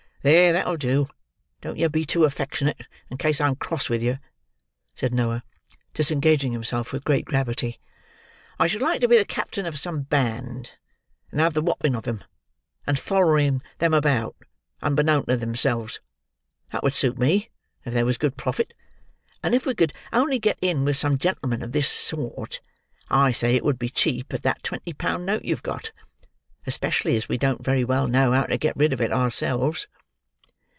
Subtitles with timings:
[0.23, 1.07] "There, that'll do:
[1.61, 4.19] don't yer be too affectionate, in case I'm cross with yer,"
[4.93, 5.43] said Noah,
[5.95, 7.79] disengaging himself with great gravity.
[8.59, 10.73] "I should like to be the captain of some band,
[11.31, 12.23] and have the whopping of 'em,
[12.85, 14.35] and follering 'em about,
[14.83, 15.99] unbeknown to themselves.
[16.71, 17.49] That would suit me,
[17.83, 18.75] if there was good profit;
[19.41, 22.61] and if we could only get in with some gentleman of this sort,
[23.09, 27.39] I say it would be cheap at that twenty pound note you've got,—especially as we
[27.39, 29.87] don't very well know how to get rid of it ourselves."